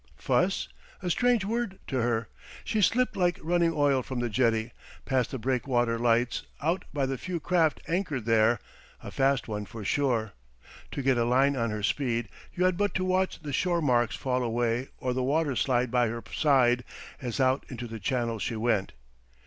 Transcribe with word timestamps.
Fuss? 0.17 0.67
A 1.03 1.11
strange 1.11 1.45
word 1.45 1.77
to 1.85 1.97
her. 2.01 2.27
She 2.63 2.81
slipped 2.81 3.15
like 3.15 3.37
running 3.39 3.71
oil 3.71 4.01
from 4.01 4.19
the 4.19 4.29
jetty, 4.29 4.71
past 5.05 5.29
the 5.29 5.37
breakwater 5.37 5.99
lights, 5.99 6.41
out 6.59 6.85
by 6.91 7.05
the 7.05 7.19
few 7.19 7.39
craft 7.39 7.81
anchored 7.87 8.25
there 8.25 8.57
a 9.03 9.11
fast 9.11 9.47
one 9.47 9.67
for 9.67 9.85
sure. 9.85 10.33
To 10.93 11.03
get 11.03 11.19
a 11.19 11.23
line 11.25 11.55
on 11.55 11.69
her 11.69 11.83
speed, 11.83 12.29
you 12.51 12.63
had 12.63 12.77
but 12.77 12.95
to 12.95 13.05
watch 13.05 13.43
the 13.43 13.53
shore 13.53 13.79
marks 13.79 14.15
fall 14.15 14.41
away 14.41 14.87
or 14.97 15.13
the 15.13 15.21
water 15.21 15.55
slide 15.55 15.91
by 15.91 16.07
her 16.07 16.23
side 16.33 16.83
as 17.21 17.39
out 17.39 17.63
into 17.69 17.85
the 17.85 17.99
Channel 17.99 18.39
she 18.39 18.55
went. 18.55 18.93